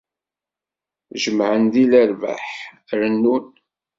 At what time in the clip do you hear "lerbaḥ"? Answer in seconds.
1.91-2.45